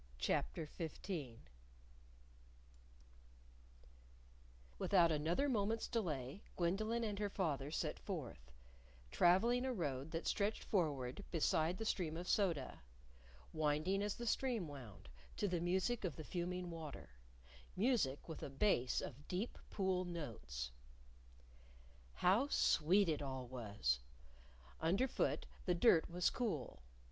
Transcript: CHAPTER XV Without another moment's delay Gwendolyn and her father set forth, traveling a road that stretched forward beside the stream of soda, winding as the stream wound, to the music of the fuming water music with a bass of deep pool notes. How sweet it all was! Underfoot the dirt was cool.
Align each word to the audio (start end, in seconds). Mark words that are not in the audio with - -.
CHAPTER 0.17 0.65
XV 0.65 1.41
Without 4.79 5.11
another 5.11 5.47
moment's 5.47 5.87
delay 5.87 6.41
Gwendolyn 6.57 7.03
and 7.03 7.19
her 7.19 7.29
father 7.29 7.69
set 7.69 7.99
forth, 7.99 8.51
traveling 9.11 9.63
a 9.63 9.71
road 9.71 10.09
that 10.09 10.25
stretched 10.25 10.63
forward 10.63 11.23
beside 11.29 11.77
the 11.77 11.85
stream 11.85 12.17
of 12.17 12.27
soda, 12.27 12.81
winding 13.53 14.01
as 14.01 14.15
the 14.15 14.25
stream 14.25 14.67
wound, 14.67 15.07
to 15.37 15.47
the 15.47 15.61
music 15.61 16.03
of 16.03 16.15
the 16.15 16.23
fuming 16.23 16.71
water 16.71 17.11
music 17.75 18.27
with 18.27 18.41
a 18.41 18.49
bass 18.49 19.01
of 19.01 19.27
deep 19.27 19.55
pool 19.69 20.03
notes. 20.03 20.71
How 22.13 22.47
sweet 22.47 23.07
it 23.07 23.21
all 23.21 23.45
was! 23.45 23.99
Underfoot 24.79 25.45
the 25.67 25.75
dirt 25.75 26.09
was 26.09 26.31
cool. 26.31 26.81